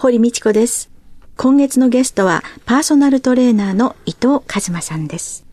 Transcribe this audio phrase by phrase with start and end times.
[0.00, 0.90] 堀道子です。
[1.36, 5.44] 今月のゲストはパーソナルトレーナーの伊藤和馬さんです。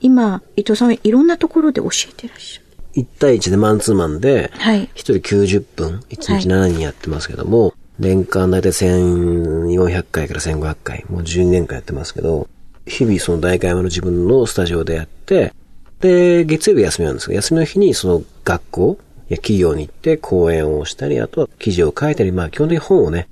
[0.00, 3.02] 今伊藤さんいろんなところで教えてらっしゃる。
[3.02, 4.84] 1対1でマンツーマンで、はい。
[4.84, 12.48] 1人90分、1日7人やってますけども、年間大体1400回から1500回、もう12年間やってますけど、
[12.86, 15.52] 日々その大会山の自分のスタジオでやって、
[16.00, 18.98] で、月曜日休みなんですけど、休みの日にその学校
[19.28, 23.28] や企業に行って講演をしたり、あとは記事を書いたり、まあ基本的に本をね、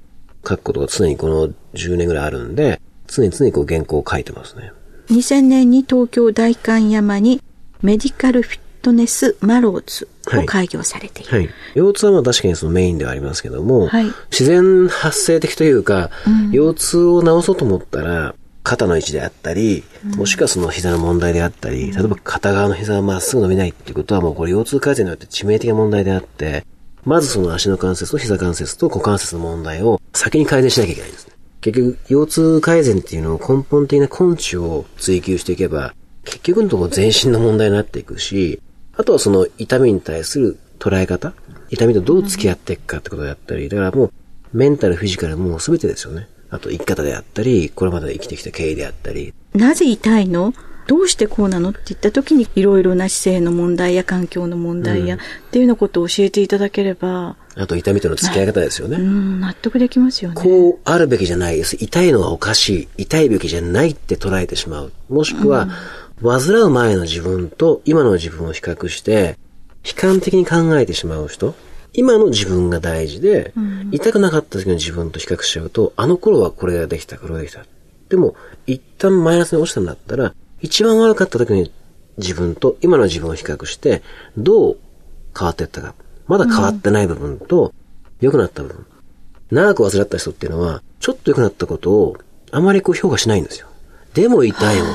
[0.48, 4.72] 書くことが常にこの10年ぐらいあるんで、常に常にこう原稿を書いてますね。
[5.10, 7.42] 2000年に東京代官山に
[7.82, 11.50] メディカルフィットネスマローズを開業されている、はい。
[11.74, 14.06] 腰痛はまあ確かにそのメインではありますけども、はい。
[14.30, 16.10] 自然発生的というか、
[16.52, 19.82] 腰痛を治そうと思ったら、肩の位置であったり、
[20.16, 26.66] もしくはその膝の問題であったり、例えば片側の膝がまっすぐ伸びないっていうことはもうこれ腰痛改善によって致命的な問題であって、
[27.08, 31.32] まずその足の関節と膝関節と股関節の問題を先に改善しなきゃいけないんですね。
[31.62, 38.60] 結局、腰痛改善っていうのを根本的な根治を追求していけば、結局のところ全身の問題になっていくし、
[38.94, 41.32] あとはその痛みに対する捉え方、
[41.70, 44.12] 痛みとどう付き合っていくかってことであったり、だからもう
[44.52, 46.28] メンタル、フィジカルもう全てですよね。
[46.50, 49.32] あと生き方であったり、これまで生きてきた経緯であったり。
[49.54, 50.52] なぜ痛いの？
[50.89, 55.19] どうしてこうなのって言った時にいろいろな姿勢の問題や環境の問題や、っ
[55.50, 58.97] ていうようなことを教えていただければ、あと痛みとの付き合い方ですよね。
[58.97, 60.41] うん、納得できますよね。
[60.41, 61.77] こうあるべきじゃないです。
[61.78, 63.03] 痛いのはおかしい。
[63.03, 64.93] 痛いべきじゃないって捉えてしまう。
[65.10, 65.69] もしくは、
[66.22, 69.37] 患う前の自分と今の自分を比較して、
[69.84, 71.54] 悲観的に考えてしまう人。
[71.93, 73.53] 今の自分が大事で、
[73.93, 77.66] 痛くなかった時の自分と比較しちゃうと、あの頃はこれができた、これができた。
[78.09, 81.72] でも、一旦マイナスに落ちたんだったら、一番悪かった時に
[82.19, 84.02] 自分と今の自分を比較して、
[84.36, 84.78] どう
[85.36, 85.94] 変わっていったか。
[86.26, 87.72] まだ変わってない部分と、
[88.20, 88.86] 良くなった部分。
[89.50, 92.16] 長く患った人っていうのは、ちょっと良くなったことを、
[92.50, 93.68] あまりこう評価しないんですよ。
[94.14, 94.86] でも痛いもん。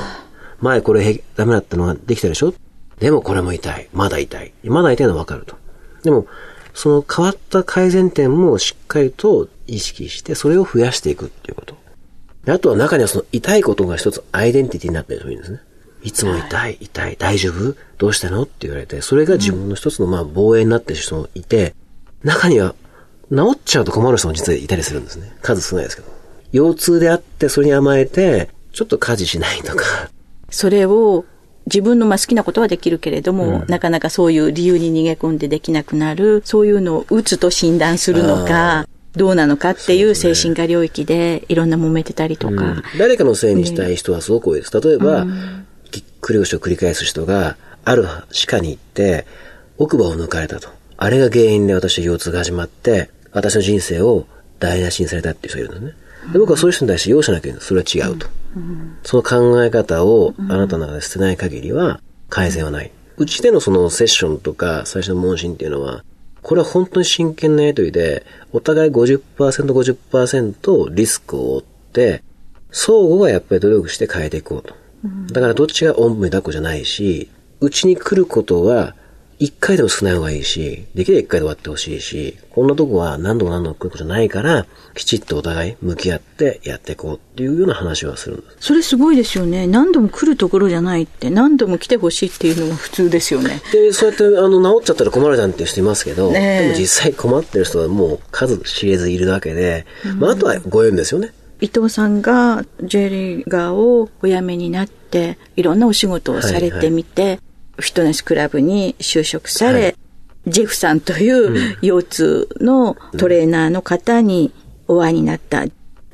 [0.60, 2.54] 前これダメだったのができたでしょ
[2.98, 3.88] でもこれも痛い。
[3.92, 4.52] まだ痛い。
[4.64, 5.56] まだ痛いのはわかると。
[6.02, 6.26] でも、
[6.74, 11.76] その変わった改善点もしっかりと意識して、それを増やしていくっていうこと。
[12.44, 15.60] であとは中にはその痛いことが一つアイデンティティになってる人もいるんですね。
[16.02, 17.74] いつも痛い、痛い、大丈夫？
[17.96, 18.42] どうしたの？
[18.42, 21.74] って言われて、それが自分の一つのまあ防衛になってる人もいて、
[22.22, 22.74] 中には
[23.30, 25.32] 治っちゃうと困る人も実はいたりするんですね。
[25.40, 26.08] 数少ないですけど。
[26.52, 30.10] 腰痛であって、それに甘えて、ちょっと家事しないとか、
[30.50, 31.24] それを
[31.66, 42.82] 自分のまあ好きなことはできるけれども、なかなかそういう理由に逃げ込んでできなくなる、そういうのをうつと診断するのか、どうなのかっていう精神科領域でいろんな揉めてたりとか。
[42.98, 44.80] 誰かのせいにしたい人はすごく多いです。
[44.80, 45.26] 例えば、
[45.90, 49.26] ぎっくり腰を繰り返す人が、ある歯科に行って、
[49.78, 50.68] 奥歯を抜かれたと。
[50.96, 54.26] あれが原因で私は腰痛が始まって、私の人生を
[54.58, 56.04] 台無しにされたっていう人がいるんですね。
[56.32, 57.68] で僕はそういう人に対して容赦なく言うんです。
[57.68, 58.26] それは違うと。
[59.02, 62.90] その考え方をあなたの中で捨てない限りは改善はない。
[63.16, 66.02] うちでのそのセッションとか最初の問診っていうのは、
[66.44, 72.22] これは本当に真剣なやりとりで、お互い50%、50%リスクを負って、
[72.70, 74.74] 相互がやっぱり努力して変えていこうと。
[75.32, 78.94] だからどっちがおんぶに抱っこじゃないし、うちに来ることは
[79.38, 88.56] 一回でも少ない方がいいし、できれば一回で終わってほしいし、こんなとこは何度も何度も来ることじゃないから、きちっとお互い向き合ってやっていこうっていうような話はするんです。
[88.60, 89.66] それすごいですよね。
[89.66, 93.60] 何度も来るところじゃないって、何度も来てほしいっていうのが普通ですよね。
[93.72, 99.86] で、そうやって、あの、治っちゃったら困るじゃんっていう人いますけど、ねえでも実際困ってる人はもう数知れずいるわけで、
[100.18, 101.32] まあ、あとはご縁ですよね。
[101.60, 107.40] 伊藤さんが J リーガーをお辞めになって、いろんなお仕事をされてみて、
[107.76, 109.94] フィットネスクラブに就職され、はい
[110.46, 114.52] ジェフさんという腰痛のトレーナーの方に
[114.86, 115.64] お会いになった。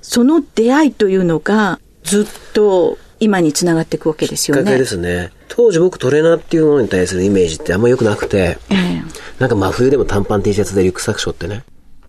[0.03, 4.63] その出会いというのがずっと今につながっていくわけですよね。
[4.63, 5.31] きっかけですね。
[5.49, 9.03] 当時僕トレーナーっていうものに対するイメージってあんま良くなくて、ええ
[9.39, 11.65] なんか真冬でも短パン T シャツでリュックサック背負ってね、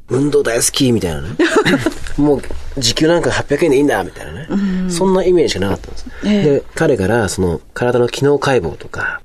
[0.10, 1.30] 運動大好きみたいなね。
[2.18, 2.42] もう
[2.78, 4.48] 時給なんか800円でいいんだみたいなね。
[4.90, 6.06] そんなイメージしかなかったんです。
[6.26, 9.22] ええで、彼からその体の機能解剖とか、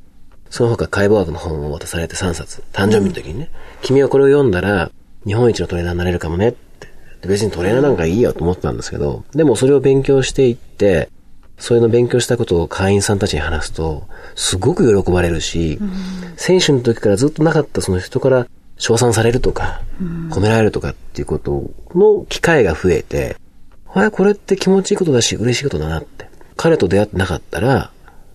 [0.50, 3.50] その他解剖学の本を渡されて3冊、誕生日の時にね、
[3.82, 4.90] 君はこれを読んだら
[5.26, 6.66] 日本一のトレーナーになれるかもねって。
[7.26, 11.08] 別にトレーナーなんかいいよと思ってたんですけど、でもそれを勉強していって、
[11.58, 15.90] そういうの勉強したことを会員さんたちに話すと、すごく喜ばれるし、うん、
[16.36, 18.46] 選手の時からずっとなかったその人から
[18.76, 23.36] 称賛されるとか、うん、褒められるとかっていうことの機会が増えて、
[23.92, 26.28] あれ、これって気持ちいいことだし、嬉しいことだなって。
[26.56, 27.90] 彼と出会ってなかったら、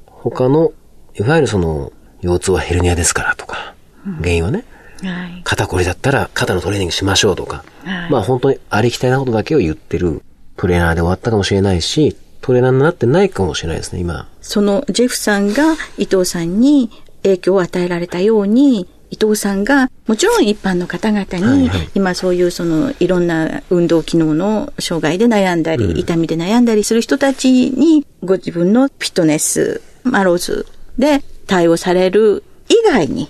[0.07, 0.73] 他の、
[1.15, 3.73] いわゆるその、腰痛はヘルニアですからとか、
[4.19, 4.65] 原因はね、
[5.03, 10.21] はい、肩こりだったら肩のトレーニングしましょうとか、はい、まあ本当にありきたりなことだけを言ってる。
[10.57, 14.27] トレーナーで終わったかもしれないし、トレーナーになってないかもしれないですね、今。
[14.41, 16.91] そのジェフさんが伊藤さんに
[17.23, 33.29] 影響を与えられたように、伊藤さんが、もちろん一般の方々に、今そういうそのいろんな運動機能の障害で悩んだり、痛みで悩んだりする人たちに、ご自分のフィットネス、マローズで対応される以外に、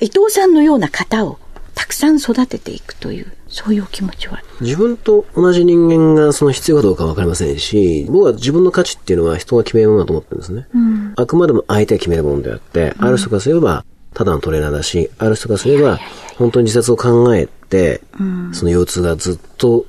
[0.00, 1.38] 伊藤さんのような方を
[1.74, 4.42] たくさん育てていくという、そういう気持ちは。
[4.62, 10.66] 自分と同じ人間がその必要かどうかわかりませんし、僕は自分の価値っていうのは人が決めるものだと思ってるんですね。
[10.74, 13.84] うん、あくまでも相手が決めるものであって、うん、ある人からすれば、
[14.14, 16.00] ただのトレーナーだし、ある人からすれば、
[16.38, 19.84] 本当に自殺を考えて、うん、その腰痛がずっと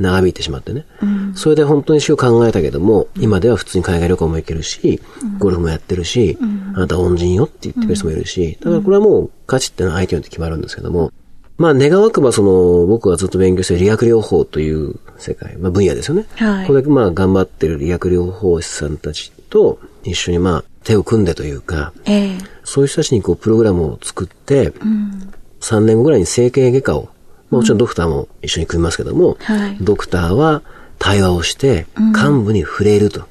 [0.00, 0.86] 長引いてしまってね。
[1.02, 5.00] うん、それで本当に死を考えたけども、うん、今では普通に海外旅行も行けるし、
[5.38, 6.38] ゴルフもやってるし、
[6.74, 11.12] あなた恩人よって言ってくれる人もいるし、だからこれはもう価値っていうのは相手によって決まるんですけども、
[11.56, 16.26] まあ願わくばその、僕がずっと勉強している理学療法という世界、まあ分野ですよね。
[16.36, 27.08] はい、これまあ頑張ってる理学療法士さんたちと一緒にまあ手を組んでというか、えー、そういう人たちにこうプログラムを作って、うん、3年後ぐらいに整形外科を
[27.56, 30.62] もちろんドクターも一緒に組みますけども、はい、ドクターは
[30.98, 33.24] 対話をして幹部に触れると。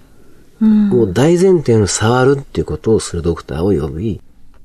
[0.61, 4.21] うん、もう大前提の触るっていうことをするドクターを呼び、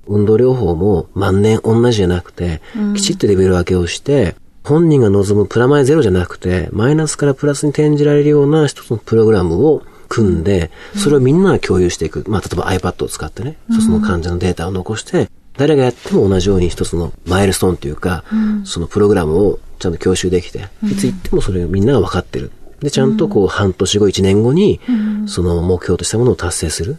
[0.07, 2.61] 運動療法も万年同じじゃなくて、
[2.95, 12.25] きちっとレベル分けをして、本人が望むプラマイゼロじゃなくて、マイナスからプラスに転じられるような一つのプログラムを組んで、それをみんなが共有していく。
[12.29, 22.51] まあ、例えば iPad を使ってね、一つの患者のデータを残して、誰がやっても同じように一つのマイルストーンというか、うん、そのプログラムをちゃんと教習できて、いつ行ってもそれをみんなが分かってる。
[22.81, 24.81] で、ちゃんとこう半年後、一年後に、
[25.27, 26.97] その目標としたものを達成する。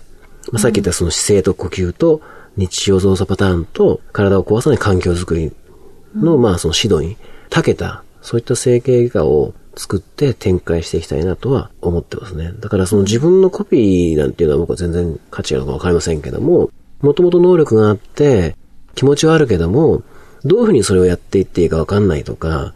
[0.51, 2.21] まあ、さっき言ったその姿勢と呼吸と
[2.57, 5.53] 日常動作パターンと体を壊さない環境づくり
[6.15, 7.17] の、まあその指導に
[7.49, 12.51] 長けた、そういった整形外科を作って展開していきたいなとは思ってますね。
[12.59, 16.69] だからその自分のコピーなんていうのは僕は全然価値があるのかわかりませんけども、
[17.01, 18.55] もともと能力があって、
[18.95, 20.03] 気持ちはあるけども、
[20.43, 22.73] どういうふうにそれをやっていっていいかわかんないとか、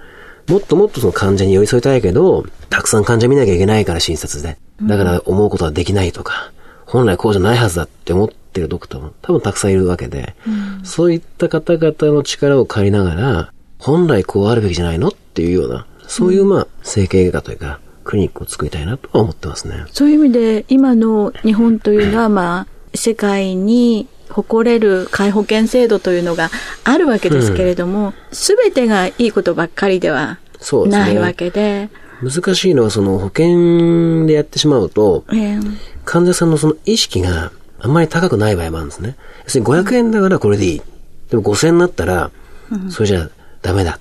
[0.48, 4.58] もっともっとその患者に寄り添いたいけど、たくさん患者見なきゃいけないから診察で。
[4.81, 6.52] だから思うことはできないとか、
[6.86, 19.86] 本来こうじゃないはずだって思ってるドクターも多分たくさんいるわけで、うん、そういった方々の力を借りながら、本来こうあるべきじゃないのっていうような、そういうまあ、整形外科というか、クリニックを作りたいなとは思ってますね。
[19.92, 26.50] そういう意味で、今の日本というのはまあ、世界に誇れる介保険制度というのが
[26.84, 30.40] あるわけですけれども、す、べ、てがいいことばっかりでは
[30.88, 31.90] ないわけで。
[32.22, 39.16] 難しいのは、その保険でやってしまうと、えー、患者さんのその意識があんまり高くない場合もあるんですね。
[39.44, 40.81] 要するに500円だからこれでいい。
[41.30, 42.31] でも5000円になったら、
[42.89, 43.30] それじゃ
[43.62, 44.00] ダメだ。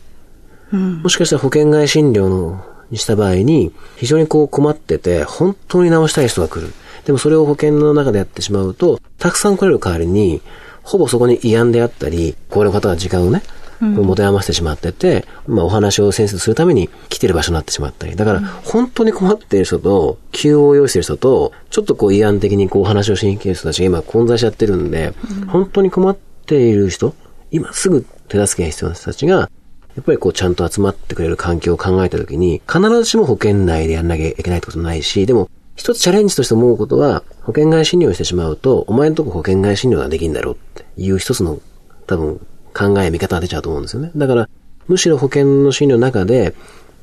[0.72, 6.72] うん、もしかしたら保険外診療のにした場合に、非常にこう困ってて、本当に治したい人が来る。
[7.04, 10.40] でもそれを保険の中でやってしまうと、たくさん来れる代わりに、
[10.82, 13.42] ほぼそこに慰安であったり、高齢の方が時間をね、
[13.80, 18.14] 持て余してしまってて、うん、まあお話を先生するために来てる場所になってしまったり。
[18.14, 26.16] だから、本当に困っている人と、急を用意している人と、ちょっとこう慰安的にこうお話をしに来る人たちが今混在しちゃってるんで、うん、本当に困っ
[26.46, 27.14] ている人、
[27.50, 41.60] 今すぐ手助けが必要な人たちが、やっぱりこうちゃんと集まってくれる環境を考えたときに、必ずしも保険内でやんなきゃいけないってことないし、でも一つチャレンジとして思うことは、保険外診療してしまうと、お前のとこ保険外診療ができるんだろうっていう一つの
[42.06, 42.40] 多分
[42.74, 44.10] 考え、見方が出ちゃうと思うんですよね。
[44.16, 44.48] だから、
[44.88, 46.54] むしろ保険の診療の中で、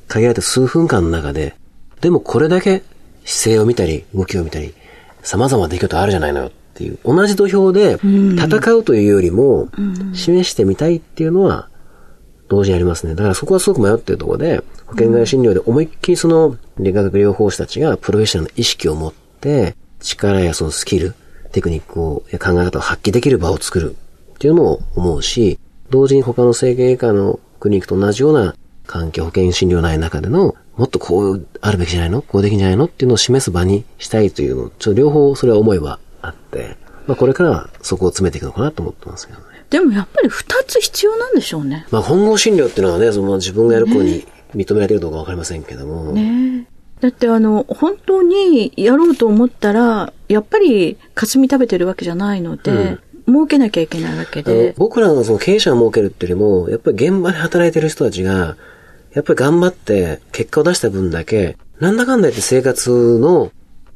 [0.08, 1.54] 限られた数分間の中で、
[2.00, 2.82] でもこれだけ
[3.24, 4.74] 姿勢を見たり、動きを見たり、
[5.22, 6.98] 様々な出来事あるじゃないのよっていう。
[7.04, 9.68] 同じ土俵で戦うというよりも、
[10.14, 11.68] 示してみたいっていうのは、
[12.50, 13.14] 同時にありますね。
[13.14, 21.14] だからそこはすごく迷ってるところで、保険外診療で思いっきりその理学療法士たちがプロフェッショナルの意識を持って、力やそのスキル、
[21.52, 23.96] テクニックを、考え方を発揮できる場を作る
[24.34, 25.58] っていうのも思うし、
[25.90, 28.54] 同時に他の整形外科のクリニックと同じような
[28.86, 32.22] 環境保険診療内の中での、もっとこうあるべきじゃないの？
[32.22, 32.86] こうできんじゃないの？
[32.86, 36.76] っていうのを示す場にしたいというの、ちょっと両方それは思いはあって、
[37.06, 39.44] まあこれからはそこを詰めていくのかなと思ってますけどね。
[39.70, 41.86] でもやっぱり二つ必要なんでしょうね。
[41.90, 46.12] まあ本合診療っていうのはね、その自分がやる子に認められてるのかわかりませんけども。
[46.12, 46.66] ね
[47.00, 53.00] だってあの、本当にやろうと思ったら、やっぱり霞食べてるわけじゃないので、うん
[53.30, 54.74] 儲けなきゃいけないわけで。
[54.76, 58.56] 僕らのその経営者が儲けるっていうよりも、やっぱり現場で働いてる人たちが、
[59.14, 63.52] やっぱり頑張って結果を出した分だけ、なんだかんだ言って生活の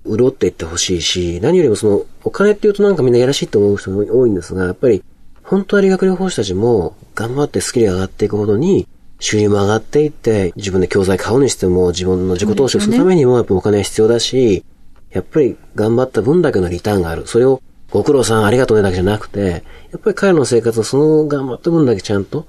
[0.07, 5.03] 潤っていってほしいし、何よりもその、お金って言うとなんかみんなやらしいと思う人も多いんですが、やっぱり、
[5.45, 8.89] 本当は理学療法士たちも頑張ってスキルが上がっていくほどに、
[9.21, 14.65] 収入も上がっていって、自分で教材買うにしても、自分の自己投資をするためにも、やっぱお金は必要だし、
[15.11, 17.27] やっぱり頑張った分だけのリターンがある。
[17.27, 22.47] それを、ご苦労さんありがとうねだけじゃなくて、やっぱり彼の生活をその頑張った分だけちゃんと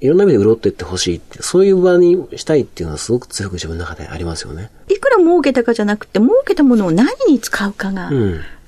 [0.00, 4.70] いろんな意味で潤っていってほしいって、そういう場にしたいっていうのはすごく強く自分の中でありますよね。
[4.88, 8.10] いくら儲けたかじゃなくて、儲けたものを何に使うかが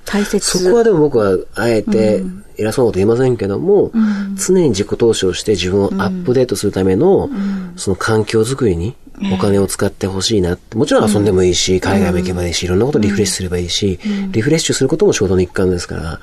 [0.05, 2.23] 大切、うん、そこはでも僕はあえて
[2.57, 8.95] 偉そうなこと言いませんけども、うん、常に自己投資をして自分をアップデートするための、うん、その環境づくりに
[9.33, 10.77] お金を使ってほしいなって。
[10.77, 13.99] もちろん遊んでもいいし、海外も行けばいいし、いろんなことリフレッシュすればいいし、
[14.31, 16.19] リフレッシュすることも仕事の一環ですから、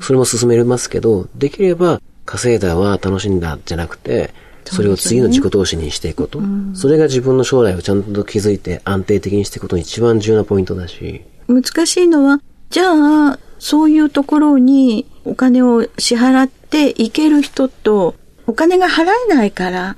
[0.00, 4.32] それも進めますけど、できれば稼いだは楽しんだじゃなくて、
[4.64, 6.40] それを次の自己投資にしていくこと。
[6.74, 11.22] そ、れが自分の将来をちゃんと築いて安定的にしていくことの一番重要なポイントだし。
[11.48, 12.84] 難しいのは、じゃ
[13.30, 18.14] あ、そういうところにお金を支払っていける人と、
[18.46, 19.96] お金が払えないからっ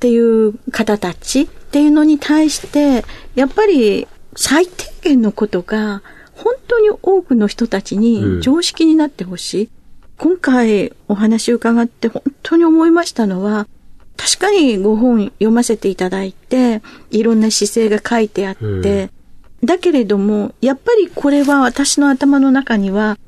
[0.00, 4.06] ていう方たちっていうのに対して、やっぱり
[4.36, 6.02] 最低限のことが
[6.34, 9.62] 本当に多くの人たちに常識になってほしい。
[9.64, 9.70] うん、
[10.18, 13.66] 今回お話を伺って本当に思いましたのは、
[14.16, 19.10] 確かにご本読ませていただいて、いろんな姿勢が書いてあって、うん、
[19.72, 23.18] だけれども、やっぱりこれは私の頭の中には、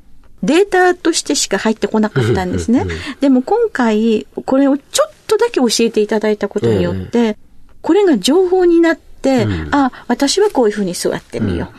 [0.43, 2.85] データとしてしか入ってこなかったんですね。
[3.19, 7.35] でも今回、これをちょっとだけ教えていただいたことによって、
[7.81, 11.69] これが情報になって、うん、あ、私はこういうふうに座ってみよ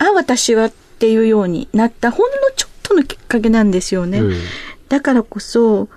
[0.00, 0.04] う。
[0.04, 4.22] あ、私はっていうようになったほんのちょっとのきっかけなんですよね。
[4.88, 5.88] だからこそ、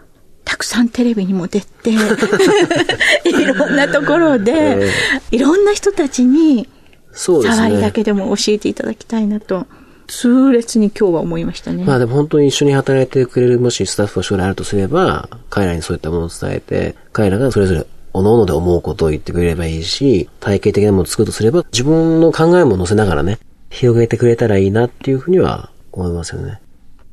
[0.46, 1.90] たくさんテレビにも出て、
[3.26, 4.92] いろんなところで、
[5.32, 6.70] いろんな人たちに、
[7.13, 9.68] 触りだけでも教えていただきたいなと。
[10.12, 11.84] 痛烈に今日は思いましたね。
[11.84, 23.38] まあでも本当に一緒に働いてくれるもしスタッフが将来あるとすれば、彼らにそういったものを伝えて、彼らがそれぞれ各々で思うことを言ってくれればいいし、体系的なものを作るとすれば、自分の考えも乗せながらね、
[23.70, 26.60] 広げてくれたらいいなっていうふうには思いますよね。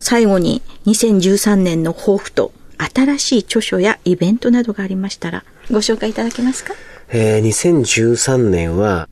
[0.01, 2.53] 最後に2013年の抱負と
[2.95, 6.73] 新しい著書やイベントなどがありましたら、ご紹介いただけますか？
[7.11, 9.07] えー、2013年は、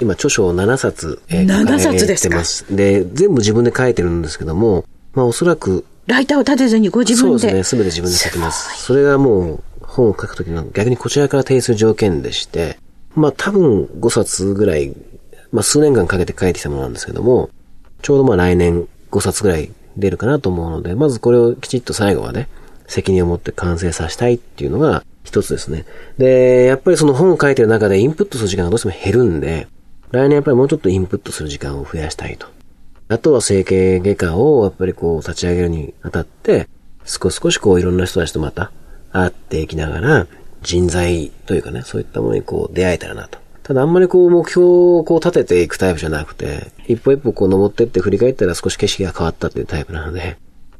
[0.00, 2.42] 今著書を7冊、えー、7冊ですか？
[2.74, 7.38] で、全部自分で書いてるんですけども、まあおそらく、ライターを立てずにご自分で。
[7.38, 8.82] そうですね、すべて自分で書きます。
[8.82, 12.78] それがもう、本を書くときの逆にこちらから提出条件でして、
[13.14, 14.94] まあ多分5冊ぐらい、
[15.52, 17.50] まあ数年間かけて書いてきたものなんですけども、
[18.02, 22.48] ちょうどまあ来年5冊ぐらい出るかなと思うので、まずこれをきちっと最後はね、
[22.86, 25.84] 責任を持って完成させたいっていうのが一つですね。
[26.18, 29.68] で、やっぱりその本を書いてる中でインプットする時間がどうしても減るんで、
[30.12, 32.46] 来年やっぱりもうちょっとインプットする時間を増やしたいと。
[33.08, 36.68] あとは整形外科をやっぱりこう立ち上げるにあたって、
[37.04, 38.70] 少し少しこういろんな人たちとまた
[39.12, 40.26] 会っていきながら、
[40.62, 43.38] 人材というかね、そういったものにこう出会えたらなと。
[43.62, 50.36] ただあんまりこう目標をこう立てていくタイプじゃなくて、一歩一歩こう登ってって振り返ったら少し景色が変わったというタイプなので、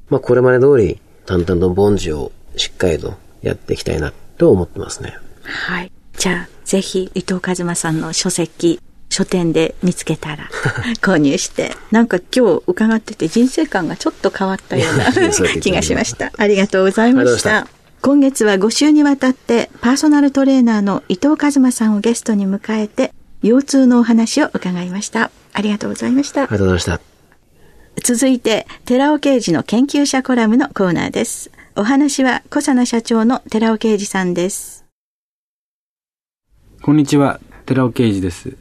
[0.09, 5.17] まあこれまで通り淡々と凡事をしっかりとやっていきたいなと思ってますね。
[5.43, 5.93] はい。
[6.17, 10.49] じゃあ、ぜひ伊藤和馬さんの書籍、書店で見つけたら
[11.03, 15.13] 購入して、なんか今日伺ってて人生観がちょっと変わったような
[15.61, 16.33] 気がしました。
[16.37, 17.67] ありがとうございました。
[18.01, 23.13] 今月は5週にわたってパーソナルトレーナーの伊藤和馬さんをゲストに迎えて
[23.43, 25.31] 腰痛のお話を伺いました。
[25.53, 26.43] ありがとうございました。
[26.43, 27.11] ありがとうございました。
[28.03, 31.51] 続いて、寺尾啓二の研究者コラムのコーナーです。
[31.77, 34.87] お話は、小佐野社長の寺尾啓二さんです。
[36.83, 38.60] こんにちは、寺尾啓二です。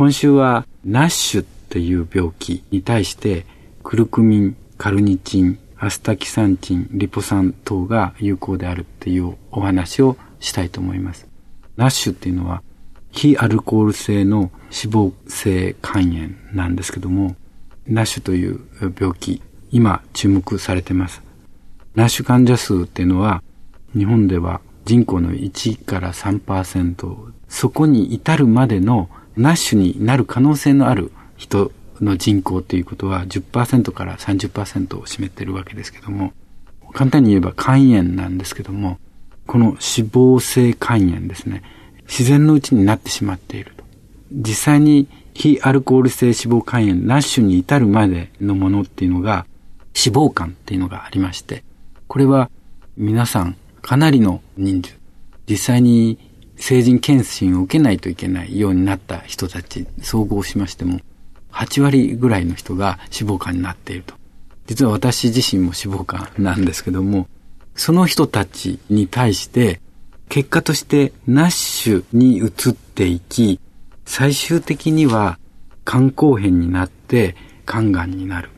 [0.00, 3.44] 今週は、ナッシュという病気に対して、
[3.82, 11.28] クルクミン、カルニチン、アスタキサンチン、リポ酸等が有効であるっていうお話をしたいと思います。
[11.76, 12.62] ナッシュっていうのは、
[13.10, 17.36] 非アルコール性の脂肪性肝炎なんですけども、
[17.86, 18.58] ナッシュという
[18.98, 21.20] 病気、今注目されてます。
[21.94, 23.42] ナッシュ患者数っていうのは、
[23.94, 27.16] 日本では人口の1から3%、
[27.50, 36.32] そこに至るまでのナッシュになる可能性のある人の人口ということは10%から30%を占めてるわけですけども、
[36.92, 38.98] 簡単に言えば肝炎なんですけども、
[39.46, 41.62] この脂肪性肝炎ですね。
[42.08, 43.84] 自然のうちになってしまっていると。
[44.32, 49.46] 実際に非アルコール性脂肪肝炎、ナッシュに至るまでのものっていうのが、
[49.94, 51.64] 脂肪肝っていうのがありまして、
[52.08, 52.50] これは
[52.96, 54.98] 皆さんかなりの人数、
[55.48, 56.18] 実際に
[56.60, 61.00] 成人検診を受けないといけないようになった人たち、総合しましても、
[61.50, 64.14] 8割ぐらいの人が脂肪肝になっていると。
[64.66, 67.26] 実は私自身も脂肪肝なんですけども、
[67.74, 69.80] その人たちに対して、
[70.28, 73.58] 結果としてナッシュに移っていき、
[74.04, 75.38] 最終的には
[75.86, 77.36] 肝硬変になって
[77.66, 78.50] 肝がんになる。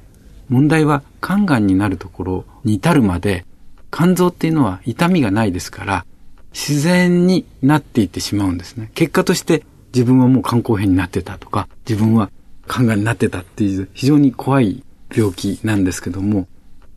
[0.49, 3.47] 問題は肝がんになるところに至るまで
[3.91, 6.05] 肝臓っていうのは痛みがないですから、
[6.53, 8.91] 自然になっていってしまうんですね。
[8.95, 12.31] 結果として自分はもう肝硬変になってたとか、自分は
[12.69, 14.83] 肝がんになってたっていう非常に怖い
[15.15, 16.47] 病気なんですけども、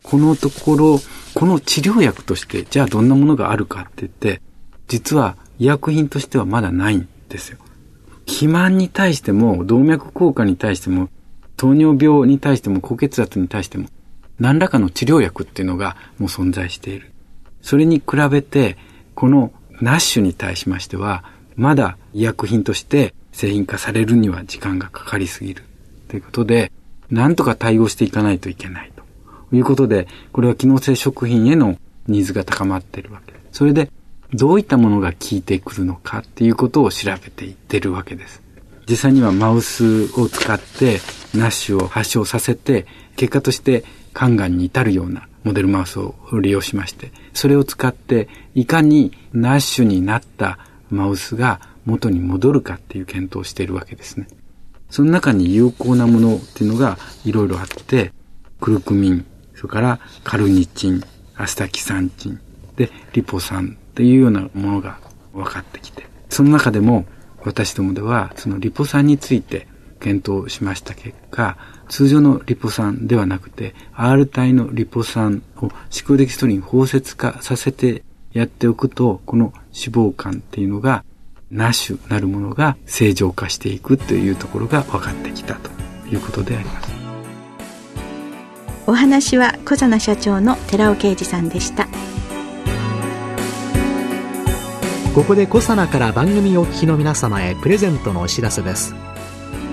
[0.02, 1.00] このところ、
[1.34, 4.40] この治療薬として、じゃあどんなものがあるかって言って、
[4.88, 7.58] 実は医薬品としてはまだないんですよ。
[8.26, 11.08] 肥満に対しても、動脈硬化に対しても、
[11.56, 13.88] 糖尿病に対しても、高血圧に対しても、
[14.38, 17.12] 何らかの治療薬っていうのがもう存在している。
[17.62, 18.76] それに比べて、
[19.16, 21.24] このナッシュに対しましては、
[21.56, 25.64] まだ医薬品として製品化されるには時間がかかりすぎる。
[26.08, 26.70] ということで、
[27.10, 33.44] なんとか対応していかないといけないということで、これは機能性食品へのニーズが高まっているわけです。
[33.52, 33.90] それで、
[34.34, 38.42] どういったものが効いてくるのかっていうことを調べていってるわけです。
[38.88, 41.00] 実際にはマウスを使って
[41.34, 43.84] ナッシュを発症させて、結果として
[44.16, 50.58] 肝がんに至るようなモデルマウスを利用しまして、それを使っていかに NASH になった
[50.90, 54.26] マウスが元に戻るかっていう検討をしているわけですね。
[54.88, 58.12] その中に有効なものっていうのがいろいろあって、
[58.60, 61.02] クルクミン、それからカルニチン、
[61.36, 62.40] アスタキサンチン、
[62.76, 64.98] で、リポ酸っていうようなものが
[65.32, 67.04] 分かってきて、その中でも
[67.44, 69.66] 私どもではそのリポ酸について
[70.00, 71.56] 検討しました結果、
[71.88, 81.04] 通常のリポ酸ではなくて、R 体のリポ酸をシクロデキストリン包接化させてやっておくと、この脂肪肝っていうのが、
[81.50, 85.70] ナッシュなるものが正常化していくというところが分かってきたと
[86.10, 86.90] いうことであります。
[88.88, 91.88] お話は小佐奈社長の寺尾啓二さんでした。
[95.14, 98.94] ここで小佐奈から番組お聞きの皆様へプレゼントのお知らせです。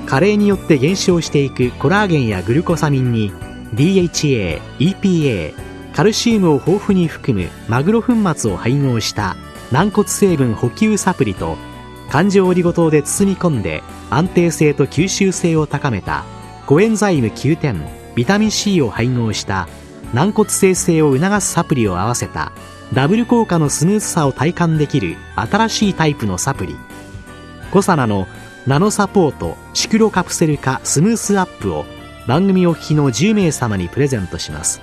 [0.05, 3.31] 加齢によって減少していくコラーゲンやグルコサミンに
[3.73, 5.53] DHA、EPA、
[5.93, 9.35] カルシウムを豊富に含むマグロ粉末を配合した
[9.71, 11.57] 軟骨成分補給サプリと
[12.09, 16.25] 環状オリゴ糖で包み込んで安定性と吸収性を高めた
[16.67, 17.81] コエンザイム9点
[18.15, 19.67] ビタミン C を配合した
[20.13, 22.51] 軟骨生成を促すサプリを合わせた
[22.93, 26.75] ダブル効果のスムーズさを体感できる新しいタイプのサプリ。
[27.71, 28.27] コサナの
[28.65, 31.85] ナノサポートシクロカプセル化スムースアップを
[32.27, 34.81] 番組お聞きの10名様にプレゼントします。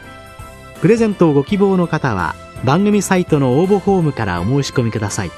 [0.83, 5.31] プレゼントをご希望の方は番組サイトの応募フォームからお申し込みください。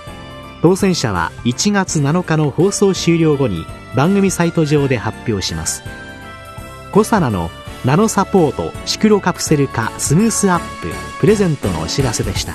[0.60, 5.84] 当選者は1月7日の放送終了後に番組サイト上で発表します。
[6.90, 7.48] コサナの
[7.84, 10.88] ナノサポートシクロカプセル化スムースアップ
[11.20, 12.54] プレゼントのお知らせでした。